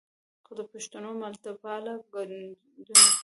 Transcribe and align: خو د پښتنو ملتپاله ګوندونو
خو 0.45 0.51
د 0.57 0.61
پښتنو 0.71 1.09
ملتپاله 1.23 1.93
ګوندونو 2.11 3.11